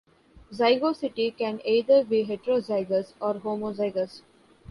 Zygosity 0.51 1.37
can 1.37 1.61
either 1.63 2.03
be 2.03 2.25
heterozygous 2.25 3.13
or 3.21 3.35
homozygous. 3.35 4.23